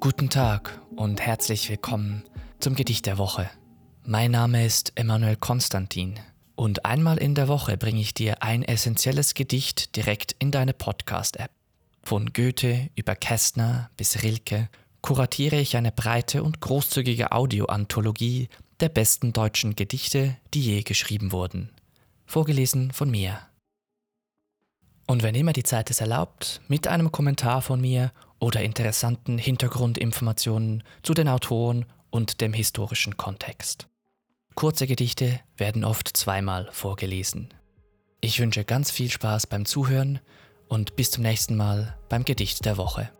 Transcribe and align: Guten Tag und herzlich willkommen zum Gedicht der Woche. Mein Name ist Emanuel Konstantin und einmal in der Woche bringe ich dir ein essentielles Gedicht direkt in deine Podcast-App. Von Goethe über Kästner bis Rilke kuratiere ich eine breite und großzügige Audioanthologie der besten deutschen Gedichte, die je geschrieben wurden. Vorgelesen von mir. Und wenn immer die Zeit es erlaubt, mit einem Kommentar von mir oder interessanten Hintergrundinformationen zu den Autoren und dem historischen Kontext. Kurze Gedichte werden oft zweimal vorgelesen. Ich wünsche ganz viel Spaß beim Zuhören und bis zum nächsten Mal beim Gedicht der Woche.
Guten 0.00 0.30
Tag 0.30 0.80
und 0.96 1.20
herzlich 1.20 1.68
willkommen 1.68 2.22
zum 2.60 2.74
Gedicht 2.74 3.06
der 3.06 3.18
Woche. 3.18 3.50
Mein 4.04 4.30
Name 4.30 4.64
ist 4.64 4.92
Emanuel 4.94 5.36
Konstantin 5.36 6.14
und 6.54 6.84
einmal 6.84 7.18
in 7.18 7.34
der 7.34 7.48
Woche 7.48 7.76
bringe 7.76 8.00
ich 8.00 8.14
dir 8.14 8.42
ein 8.42 8.62
essentielles 8.62 9.34
Gedicht 9.34 9.96
direkt 9.96 10.36
in 10.38 10.52
deine 10.52 10.74
Podcast-App. 10.74 11.50
Von 12.04 12.32
Goethe 12.32 12.90
über 12.94 13.16
Kästner 13.16 13.90
bis 13.96 14.22
Rilke 14.22 14.68
kuratiere 15.02 15.56
ich 15.56 15.76
eine 15.76 15.90
breite 15.90 16.44
und 16.44 16.60
großzügige 16.60 17.32
Audioanthologie 17.32 18.48
der 18.78 18.90
besten 18.90 19.32
deutschen 19.32 19.74
Gedichte, 19.74 20.36
die 20.54 20.62
je 20.62 20.82
geschrieben 20.82 21.32
wurden. 21.32 21.70
Vorgelesen 22.26 22.92
von 22.92 23.10
mir. 23.10 23.49
Und 25.10 25.24
wenn 25.24 25.34
immer 25.34 25.52
die 25.52 25.64
Zeit 25.64 25.90
es 25.90 26.00
erlaubt, 26.00 26.60
mit 26.68 26.86
einem 26.86 27.10
Kommentar 27.10 27.62
von 27.62 27.80
mir 27.80 28.12
oder 28.38 28.62
interessanten 28.62 29.38
Hintergrundinformationen 29.38 30.84
zu 31.02 31.14
den 31.14 31.26
Autoren 31.26 31.84
und 32.10 32.40
dem 32.40 32.52
historischen 32.52 33.16
Kontext. 33.16 33.88
Kurze 34.54 34.86
Gedichte 34.86 35.40
werden 35.56 35.84
oft 35.84 36.16
zweimal 36.16 36.68
vorgelesen. 36.70 37.52
Ich 38.20 38.38
wünsche 38.38 38.64
ganz 38.64 38.92
viel 38.92 39.10
Spaß 39.10 39.48
beim 39.48 39.64
Zuhören 39.64 40.20
und 40.68 40.94
bis 40.94 41.10
zum 41.10 41.24
nächsten 41.24 41.56
Mal 41.56 41.98
beim 42.08 42.24
Gedicht 42.24 42.64
der 42.64 42.76
Woche. 42.76 43.10